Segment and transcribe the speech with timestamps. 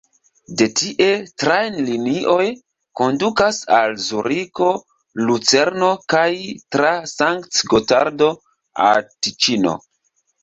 [0.59, 1.07] De tie
[1.41, 2.45] trajnlinioj
[3.01, 4.69] kondukas al Zuriko,
[5.31, 6.29] Lucerno kaj
[6.77, 8.31] tra Sankt-Gotardo
[8.89, 9.75] al Tiĉino.